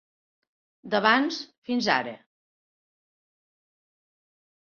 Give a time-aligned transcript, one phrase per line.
[0.93, 2.15] D'abans, fins ara.